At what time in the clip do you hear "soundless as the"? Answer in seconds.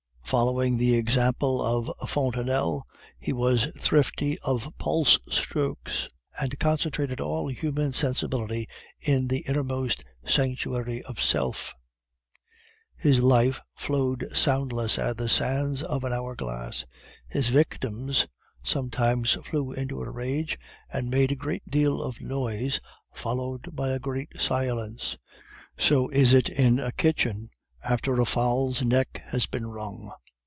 14.33-15.27